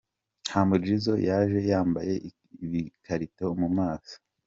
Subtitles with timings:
[0.51, 2.13] Humble Gizzo yaje yambaye
[2.63, 4.15] ibikarito mu maso:.